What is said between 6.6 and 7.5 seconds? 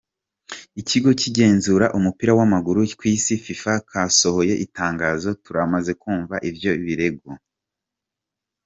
birego.